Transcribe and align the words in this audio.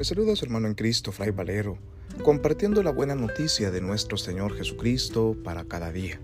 Le 0.00 0.04
saluda 0.04 0.32
a 0.32 0.36
su 0.36 0.46
hermano 0.46 0.66
en 0.66 0.72
Cristo, 0.72 1.12
Fray 1.12 1.30
Valero, 1.30 1.76
compartiendo 2.24 2.82
la 2.82 2.90
buena 2.90 3.14
noticia 3.14 3.70
de 3.70 3.82
nuestro 3.82 4.16
Señor 4.16 4.56
Jesucristo 4.56 5.36
para 5.44 5.66
cada 5.66 5.92
día. 5.92 6.18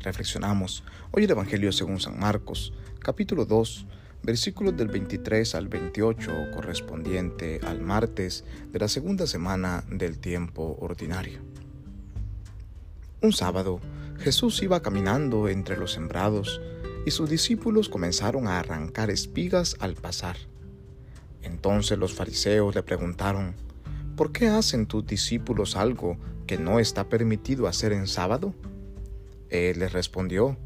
Reflexionamos 0.00 0.82
hoy 1.10 1.24
el 1.24 1.30
Evangelio 1.30 1.72
según 1.72 2.00
San 2.00 2.18
Marcos, 2.18 2.72
capítulo 2.98 3.44
2, 3.44 3.86
versículos 4.22 4.78
del 4.78 4.88
23 4.88 5.54
al 5.56 5.68
28, 5.68 6.52
correspondiente 6.54 7.60
al 7.66 7.82
martes 7.82 8.44
de 8.72 8.78
la 8.78 8.88
segunda 8.88 9.26
semana 9.26 9.84
del 9.90 10.18
tiempo 10.18 10.78
ordinario. 10.80 11.40
Un 13.20 13.34
sábado, 13.34 13.78
Jesús 14.20 14.62
iba 14.62 14.80
caminando 14.80 15.50
entre 15.50 15.76
los 15.76 15.92
sembrados 15.92 16.62
y 17.04 17.10
sus 17.10 17.28
discípulos 17.28 17.90
comenzaron 17.90 18.46
a 18.46 18.58
arrancar 18.58 19.10
espigas 19.10 19.76
al 19.80 19.96
pasar. 19.96 20.38
Entonces 21.46 21.96
los 21.96 22.12
fariseos 22.12 22.74
le 22.74 22.82
preguntaron, 22.82 23.54
¿por 24.16 24.32
qué 24.32 24.48
hacen 24.48 24.86
tus 24.86 25.06
discípulos 25.06 25.76
algo 25.76 26.18
que 26.44 26.58
no 26.58 26.80
está 26.80 27.08
permitido 27.08 27.68
hacer 27.68 27.92
en 27.92 28.08
sábado? 28.08 28.52
Él 29.48 29.78
les 29.78 29.92
respondió, 29.92 30.56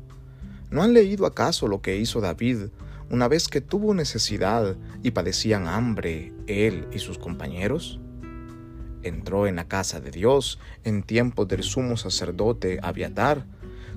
¿no 0.71 0.83
han 0.83 0.95
leído 0.95 1.27
acaso 1.27 1.69
lo 1.69 1.83
que 1.83 1.99
hizo 1.99 2.23
David 2.23 2.69
una 3.11 3.29
vez 3.29 3.49
que 3.49 3.61
tuvo 3.61 3.93
necesidad 3.93 4.75
y 5.03 5.11
padecían 5.11 5.69
hambre 5.69 6.33
él 6.47 6.89
y 6.93 6.99
sus 6.99 7.19
compañeros? 7.19 8.01
Entró 9.03 9.47
en 9.47 9.57
la 9.57 9.69
casa 9.69 10.01
de 10.01 10.11
Dios 10.11 10.59
en 10.85 11.03
tiempos 11.03 11.47
del 11.47 11.63
sumo 11.63 11.99
sacerdote 11.99 12.79
Abiatar, 12.83 13.45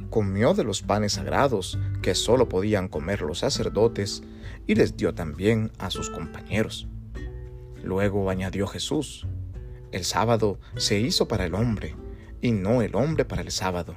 comió 0.10 0.54
de 0.54 0.66
los 0.66 0.82
panes 0.82 1.14
sagrados 1.14 1.80
que 2.02 2.14
sólo 2.14 2.50
podían 2.50 2.90
comer 2.90 3.22
los 3.22 3.40
sacerdotes 3.40 4.22
y 4.68 4.76
les 4.76 4.96
dio 4.98 5.14
también 5.14 5.72
a 5.78 5.90
sus 5.90 6.10
compañeros. 6.10 6.88
Luego 7.84 8.30
añadió 8.30 8.68
Jesús, 8.68 9.28
el 9.92 10.04
sábado 10.04 10.60
se 10.76 11.00
hizo 11.00 11.28
para 11.28 11.46
el 11.46 11.54
hombre 11.54 11.96
y 12.42 12.52
no 12.52 12.82
el 12.82 12.96
hombre 12.96 13.26
para 13.26 13.42
el 13.42 13.52
sábado. 13.52 13.96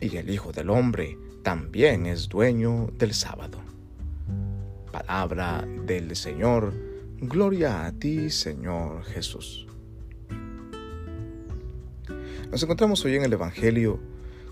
Y 0.00 0.16
el 0.16 0.30
Hijo 0.30 0.52
del 0.52 0.70
Hombre 0.70 1.18
también 1.42 2.06
es 2.06 2.28
dueño 2.28 2.88
del 2.98 3.14
sábado. 3.14 3.58
Palabra 4.92 5.66
del 5.86 6.14
Señor, 6.14 6.72
gloria 7.20 7.86
a 7.86 7.92
ti 7.92 8.30
Señor 8.30 9.04
Jesús. 9.04 9.66
Nos 12.50 12.62
encontramos 12.62 13.04
hoy 13.04 13.16
en 13.16 13.24
el 13.24 13.32
Evangelio 13.32 13.98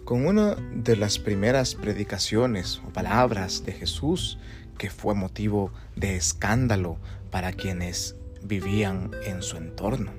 con 0.05 0.27
una 0.27 0.55
de 0.55 0.97
las 0.97 1.19
primeras 1.19 1.75
predicaciones 1.75 2.81
o 2.87 2.93
palabras 2.93 3.65
de 3.65 3.73
Jesús 3.73 4.39
que 4.79 4.91
fue 4.91 5.15
motivo 5.15 5.73
de 5.95 6.17
escándalo 6.17 6.99
para 7.31 7.53
quienes 7.53 8.17
vivían 8.43 9.11
en 9.25 9.43
su 9.43 9.57
entorno. 9.57 10.13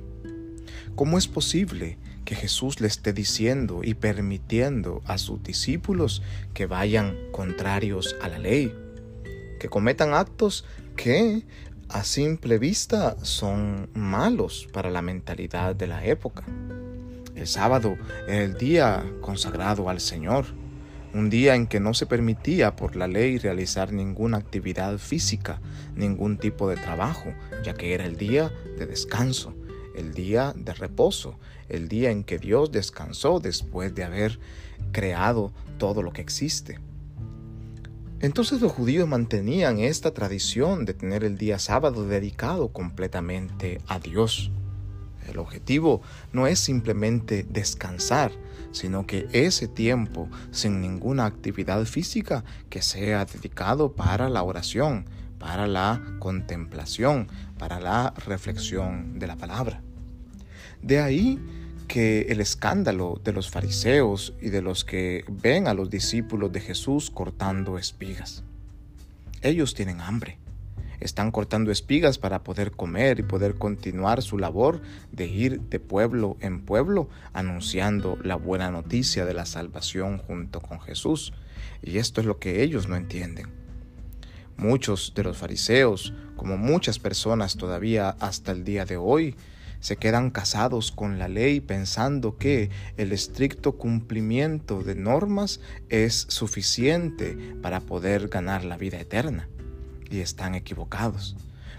¿Cómo 0.96 1.18
es 1.18 1.28
posible 1.28 1.98
que 2.26 2.36
Jesús 2.36 2.82
le 2.82 2.88
esté 2.88 3.14
diciendo 3.14 3.82
y 3.84 3.94
permitiendo 3.94 5.02
a 5.06 5.18
sus 5.18 5.42
discípulos 5.42 6.22
que 6.54 6.66
vayan 6.66 7.16
contrarios 7.32 8.16
a 8.22 8.28
la 8.28 8.38
ley, 8.38 8.74
que 9.60 9.70
cometan 9.70 10.14
actos 10.14 10.66
que 10.96 11.46
a 11.90 12.04
simple 12.04 12.58
vista 12.58 13.16
son 13.24 13.90
malos 13.94 14.68
para 14.74 14.90
la 14.92 15.02
mentalidad 15.02 15.76
de 15.76 15.88
la 15.88 16.04
época? 16.04 16.44
El 17.34 17.48
sábado 17.48 17.96
era 18.28 18.44
el 18.44 18.58
día 18.58 19.06
consagrado 19.22 19.90
al 19.90 20.02
Señor, 20.02 20.48
un 21.14 21.30
día 21.30 21.56
en 21.56 21.68
que 21.68 21.80
no 21.80 21.94
se 21.94 22.06
permitía 22.06 22.76
por 22.76 22.96
la 22.96 23.08
ley 23.08 23.38
realizar 23.38 23.94
ninguna 23.94 24.38
actividad 24.38 24.98
física, 24.98 25.62
ningún 25.96 26.38
tipo 26.38 26.70
de 26.70 26.76
trabajo, 26.76 27.34
ya 27.64 27.74
que 27.74 27.94
era 27.94 28.06
el 28.06 28.18
día 28.18 28.52
de 28.78 28.86
descanso, 28.86 29.56
el 29.96 30.14
día 30.14 30.54
de 30.56 30.74
reposo, 30.74 31.40
el 31.70 31.88
día 31.88 32.12
en 32.12 32.24
que 32.24 32.38
Dios 32.38 32.72
descansó 32.72 33.40
después 33.40 33.96
de 33.96 34.04
haber 34.04 34.40
creado 34.92 35.52
todo 35.78 36.02
lo 36.02 36.12
que 36.12 36.22
existe. 36.22 36.80
Entonces 38.20 38.62
los 38.62 38.72
judíos 38.72 39.08
mantenían 39.08 39.80
esta 39.80 40.12
tradición 40.12 40.86
de 40.86 40.94
tener 40.94 41.24
el 41.24 41.38
día 41.38 41.60
sábado 41.60 42.08
dedicado 42.08 42.70
completamente 42.70 43.80
a 43.88 44.00
Dios. 44.00 44.52
El 45.28 45.40
objetivo 45.40 46.02
no 46.34 46.48
es 46.48 46.60
simplemente 46.60 47.46
descansar, 47.50 48.32
sino 48.72 49.06
que 49.06 49.28
ese 49.32 49.68
tiempo 49.68 50.30
sin 50.52 50.82
ninguna 50.82 51.26
actividad 51.26 51.84
física 51.86 52.44
que 52.70 52.82
sea 52.82 53.26
dedicado 53.26 53.94
para 53.94 54.30
la 54.30 54.44
oración, 54.44 55.06
para 55.40 55.68
la 55.68 56.02
contemplación, 56.20 57.28
para 57.58 57.80
la 57.80 58.14
reflexión 58.26 59.20
de 59.20 59.28
la 59.28 59.36
palabra. 59.36 59.82
De 60.82 61.00
ahí 61.00 61.40
que 61.88 62.24
el 62.30 62.42
escándalo 62.42 63.20
de 63.24 63.34
los 63.34 63.50
fariseos 63.50 64.34
y 64.42 64.50
de 64.50 64.62
los 64.62 64.84
que 64.84 65.24
ven 65.30 65.68
a 65.68 65.74
los 65.74 65.90
discípulos 65.90 66.52
de 66.52 66.60
Jesús 66.60 67.10
cortando 67.10 67.78
espigas. 67.78 68.44
Ellos 69.42 69.74
tienen 69.74 70.02
hambre 70.02 70.38
están 71.00 71.32
cortando 71.32 71.72
espigas 71.72 72.18
para 72.18 72.44
poder 72.44 72.72
comer 72.72 73.20
y 73.20 73.24
poder 73.24 73.56
continuar 73.56 74.22
su 74.22 74.38
labor 74.38 74.82
de 75.12 75.28
ir 75.28 75.62
de 75.62 75.80
pueblo 75.80 76.38
en 76.40 76.62
pueblo 76.62 77.10
anunciando 77.34 78.18
la 78.24 78.36
buena 78.36 78.72
noticia 78.72 79.26
de 79.26 79.34
la 79.34 79.46
salvación 79.46 80.18
junto 80.18 80.60
con 80.60 80.80
Jesús. 80.80 81.34
Y 81.82 81.98
esto 81.98 82.22
es 82.22 82.28
lo 82.28 82.40
que 82.40 82.64
ellos 82.64 82.88
no 82.88 82.96
entienden. 82.96 83.48
Muchos 84.58 85.14
de 85.16 85.24
los 85.24 85.38
fariseos, 85.38 86.14
como 86.36 86.58
muchas 86.58 86.98
personas 86.98 87.58
todavía 87.58 88.10
hasta 88.20 88.52
el 88.52 88.64
día 88.64 88.86
de 88.86 88.98
hoy, 88.98 89.36
se 89.80 89.98
quedan 89.98 90.32
casados 90.32 90.92
con 90.92 91.20
la 91.20 91.28
ley 91.28 91.60
pensando 91.60 92.38
que 92.38 92.72
el 92.98 93.12
estricto 93.12 93.74
cumplimiento 93.74 94.82
de 94.82 94.96
normas 94.96 95.60
es 95.90 96.26
suficiente 96.30 97.38
para 97.62 97.82
poder 97.82 98.28
ganar 98.30 98.66
la 98.66 98.78
vida 98.78 99.00
eterna 99.00 99.48
y 100.10 100.20
están 100.20 100.56
equivocados. 100.56 101.36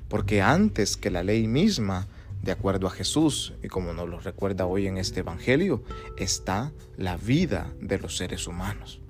Porque 0.09 0.41
antes 0.41 0.97
que 0.97 1.11
la 1.11 1.23
ley 1.23 1.47
misma, 1.47 2.09
de 2.43 2.53
acuerdo 2.53 2.87
a 2.87 2.91
Jesús, 2.91 3.55
y 3.63 3.69
como 3.69 3.93
nos 3.93 4.09
lo 4.09 4.21
recuerda 4.21 4.67
hoy 4.67 4.87
en 4.87 4.97
este 4.97 5.21
Evangelio, 5.21 5.83
está 6.17 6.73
la 6.97 7.17
vida 7.17 7.73
de 7.81 7.99
los 7.99 8.17
seres 8.17 8.47
humanos. 8.47 9.01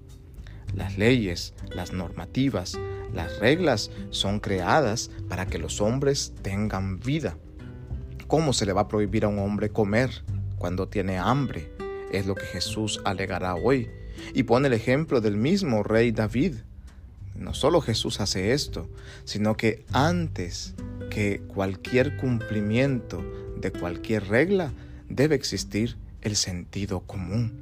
Las 0.74 0.98
leyes, 0.98 1.54
las 1.70 1.92
normativas, 1.92 2.78
las 3.12 3.38
reglas 3.38 3.90
son 4.10 4.40
creadas 4.40 5.10
para 5.28 5.46
que 5.46 5.58
los 5.58 5.80
hombres 5.80 6.34
tengan 6.42 7.00
vida. 7.00 7.38
¿Cómo 8.26 8.52
se 8.52 8.66
le 8.66 8.72
va 8.72 8.82
a 8.82 8.88
prohibir 8.88 9.24
a 9.24 9.28
un 9.28 9.38
hombre 9.38 9.70
comer 9.70 10.10
cuando 10.58 10.88
tiene 10.88 11.16
hambre? 11.16 11.72
Es 12.12 12.26
lo 12.26 12.34
que 12.34 12.44
Jesús 12.44 13.00
alegará 13.04 13.54
hoy. 13.54 13.90
Y 14.34 14.42
pone 14.42 14.68
el 14.68 14.74
ejemplo 14.74 15.20
del 15.20 15.36
mismo 15.36 15.82
rey 15.82 16.10
David, 16.10 16.56
no 17.38 17.54
solo 17.54 17.80
Jesús 17.80 18.20
hace 18.20 18.52
esto, 18.52 18.88
sino 19.24 19.56
que 19.56 19.84
antes 19.92 20.74
que 21.10 21.40
cualquier 21.46 22.16
cumplimiento 22.16 23.24
de 23.56 23.72
cualquier 23.72 24.28
regla 24.28 24.72
debe 25.08 25.34
existir 25.34 25.96
el 26.22 26.36
sentido 26.36 27.00
común. 27.00 27.52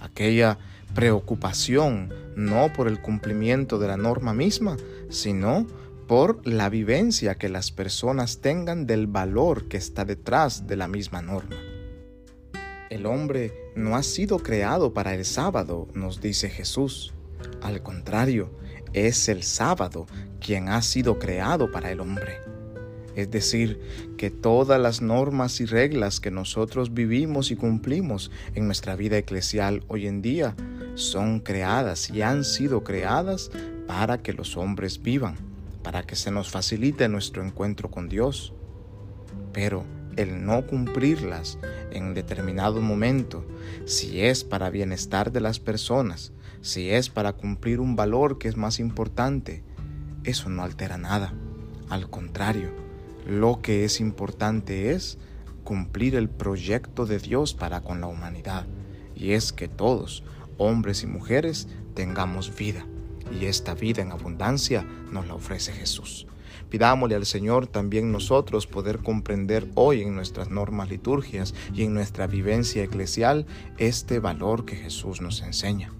Aquella 0.00 0.58
preocupación 0.94 2.12
no 2.36 2.72
por 2.72 2.88
el 2.88 3.00
cumplimiento 3.00 3.78
de 3.78 3.88
la 3.88 3.96
norma 3.96 4.32
misma, 4.32 4.76
sino 5.10 5.66
por 6.06 6.46
la 6.46 6.70
vivencia 6.70 7.34
que 7.36 7.48
las 7.48 7.70
personas 7.70 8.40
tengan 8.40 8.86
del 8.86 9.06
valor 9.06 9.68
que 9.68 9.76
está 9.76 10.04
detrás 10.04 10.66
de 10.66 10.76
la 10.76 10.88
misma 10.88 11.20
norma. 11.20 11.56
El 12.88 13.04
hombre 13.04 13.52
no 13.76 13.96
ha 13.96 14.02
sido 14.02 14.38
creado 14.38 14.94
para 14.94 15.14
el 15.14 15.26
sábado, 15.26 15.88
nos 15.92 16.22
dice 16.22 16.48
Jesús. 16.48 17.12
Al 17.60 17.82
contrario, 17.82 18.50
es 19.06 19.28
el 19.28 19.42
sábado 19.42 20.06
quien 20.40 20.68
ha 20.68 20.82
sido 20.82 21.18
creado 21.18 21.70
para 21.70 21.90
el 21.90 22.00
hombre. 22.00 22.38
Es 23.14 23.30
decir, 23.30 23.80
que 24.16 24.30
todas 24.30 24.80
las 24.80 25.02
normas 25.02 25.60
y 25.60 25.66
reglas 25.66 26.20
que 26.20 26.30
nosotros 26.30 26.94
vivimos 26.94 27.50
y 27.50 27.56
cumplimos 27.56 28.30
en 28.54 28.66
nuestra 28.66 28.94
vida 28.94 29.18
eclesial 29.18 29.82
hoy 29.88 30.06
en 30.06 30.22
día 30.22 30.54
son 30.94 31.40
creadas 31.40 32.10
y 32.10 32.22
han 32.22 32.44
sido 32.44 32.84
creadas 32.84 33.50
para 33.86 34.18
que 34.22 34.32
los 34.32 34.56
hombres 34.56 35.02
vivan, 35.02 35.36
para 35.82 36.04
que 36.04 36.14
se 36.14 36.30
nos 36.30 36.50
facilite 36.50 37.08
nuestro 37.08 37.44
encuentro 37.44 37.90
con 37.90 38.08
Dios. 38.08 38.52
Pero 39.52 39.84
el 40.16 40.44
no 40.44 40.66
cumplirlas 40.66 41.58
en 41.90 42.14
determinado 42.14 42.80
momento, 42.80 43.44
si 43.84 44.20
es 44.20 44.44
para 44.44 44.70
bienestar 44.70 45.32
de 45.32 45.40
las 45.40 45.58
personas, 45.60 46.32
si 46.60 46.90
es 46.90 47.08
para 47.08 47.32
cumplir 47.32 47.80
un 47.80 47.96
valor 47.96 48.38
que 48.38 48.48
es 48.48 48.56
más 48.56 48.80
importante, 48.80 49.62
eso 50.24 50.48
no 50.48 50.62
altera 50.62 50.98
nada. 50.98 51.32
Al 51.88 52.10
contrario, 52.10 52.70
lo 53.26 53.60
que 53.62 53.84
es 53.84 54.00
importante 54.00 54.92
es 54.92 55.18
cumplir 55.64 56.14
el 56.16 56.28
proyecto 56.28 57.06
de 57.06 57.18
Dios 57.18 57.54
para 57.54 57.82
con 57.82 58.00
la 58.00 58.06
humanidad, 58.06 58.66
y 59.14 59.32
es 59.32 59.52
que 59.52 59.68
todos, 59.68 60.24
hombres 60.56 61.02
y 61.02 61.06
mujeres, 61.06 61.68
tengamos 61.94 62.56
vida, 62.56 62.86
y 63.38 63.44
esta 63.44 63.74
vida 63.74 64.02
en 64.02 64.12
abundancia 64.12 64.86
nos 65.12 65.26
la 65.26 65.34
ofrece 65.34 65.72
Jesús. 65.72 66.26
Pidámosle 66.70 67.14
al 67.14 67.26
Señor 67.26 67.66
también 67.66 68.12
nosotros 68.12 68.66
poder 68.66 68.98
comprender 68.98 69.68
hoy 69.74 70.02
en 70.02 70.14
nuestras 70.14 70.50
normas 70.50 70.90
liturgias 70.90 71.54
y 71.74 71.84
en 71.84 71.94
nuestra 71.94 72.26
vivencia 72.26 72.82
eclesial 72.82 73.46
este 73.78 74.18
valor 74.18 74.64
que 74.64 74.76
Jesús 74.76 75.20
nos 75.20 75.40
enseña. 75.42 75.92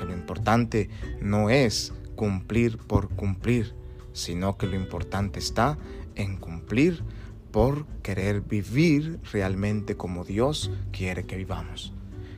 Que 0.00 0.06
lo 0.06 0.14
importante 0.14 0.88
no 1.20 1.50
es 1.50 1.92
cumplir 2.16 2.78
por 2.78 3.10
cumplir, 3.10 3.74
sino 4.14 4.56
que 4.56 4.66
lo 4.66 4.76
importante 4.76 5.38
está 5.38 5.76
en 6.14 6.38
cumplir 6.38 7.02
por 7.50 7.86
querer 8.02 8.40
vivir 8.40 9.20
realmente 9.30 9.96
como 9.96 10.24
Dios 10.24 10.70
quiere 10.90 11.26
que 11.26 11.36
vivamos. 11.36 11.92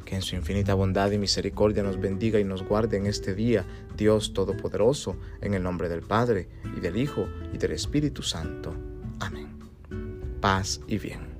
Que 0.05 0.17
en 0.17 0.23
su 0.23 0.35
infinita 0.35 0.75
bondad 0.75 1.11
y 1.12 1.19
misericordia 1.19 1.82
nos 1.82 2.00
bendiga 2.00 2.41
y 2.41 2.44
nos 2.44 2.64
guarde 2.64 2.97
en 2.97 3.06
este 3.06 3.35
día, 3.35 3.65
Dios 3.97 4.32
Todopoderoso, 4.32 5.17
en 5.41 5.55
el 5.55 5.62
nombre 5.62 5.88
del 5.88 6.03
Padre, 6.03 6.49
y 6.76 6.81
del 6.81 6.97
Hijo, 6.97 7.26
y 7.53 7.58
del 7.58 7.73
Espíritu 7.73 8.23
Santo. 8.23 8.75
Amén. 9.20 9.49
Paz 10.41 10.81
y 10.88 10.99
bien. 10.99 11.31